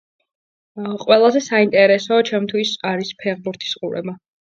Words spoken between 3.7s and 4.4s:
ყურება